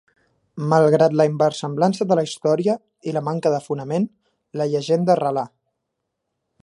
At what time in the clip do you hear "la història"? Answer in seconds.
2.19-2.75